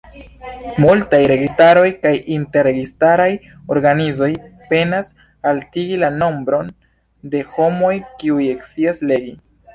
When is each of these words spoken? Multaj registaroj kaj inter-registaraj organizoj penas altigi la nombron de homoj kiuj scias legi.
Multaj 0.83 1.17
registaroj 1.31 1.83
kaj 2.05 2.13
inter-registaraj 2.35 3.27
organizoj 3.75 4.31
penas 4.73 5.13
altigi 5.53 6.01
la 6.07 6.11
nombron 6.17 6.75
de 7.37 7.45
homoj 7.53 7.95
kiuj 8.17 8.51
scias 8.67 9.07
legi. 9.15 9.39